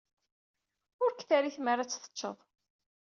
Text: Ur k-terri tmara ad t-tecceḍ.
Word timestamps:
Ur 1.03 1.11
k-terri 1.13 1.51
tmara 1.55 1.81
ad 1.83 1.89
t-tecceḍ. 1.89 2.37